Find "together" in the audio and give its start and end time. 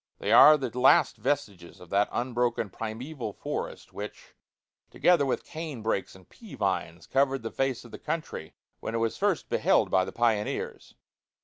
4.89-5.27